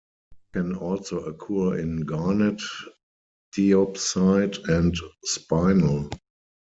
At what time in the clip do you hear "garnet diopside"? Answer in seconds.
2.05-4.67